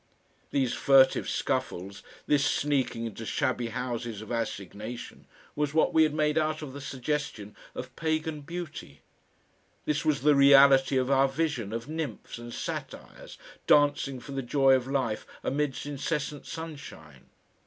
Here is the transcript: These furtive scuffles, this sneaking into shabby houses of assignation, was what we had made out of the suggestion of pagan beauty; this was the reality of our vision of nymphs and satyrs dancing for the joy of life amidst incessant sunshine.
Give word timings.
These 0.49 0.73
furtive 0.73 1.29
scuffles, 1.29 2.01
this 2.25 2.43
sneaking 2.43 3.05
into 3.05 3.23
shabby 3.23 3.67
houses 3.67 4.23
of 4.23 4.31
assignation, 4.31 5.27
was 5.55 5.75
what 5.75 5.93
we 5.93 6.01
had 6.01 6.13
made 6.15 6.39
out 6.39 6.63
of 6.63 6.73
the 6.73 6.81
suggestion 6.81 7.55
of 7.75 7.95
pagan 7.95 8.41
beauty; 8.41 9.01
this 9.85 10.03
was 10.03 10.21
the 10.21 10.33
reality 10.33 10.97
of 10.97 11.11
our 11.11 11.27
vision 11.27 11.71
of 11.71 11.87
nymphs 11.87 12.39
and 12.39 12.51
satyrs 12.51 13.37
dancing 13.67 14.19
for 14.19 14.31
the 14.31 14.41
joy 14.41 14.73
of 14.73 14.87
life 14.87 15.27
amidst 15.43 15.85
incessant 15.85 16.47
sunshine. 16.47 17.27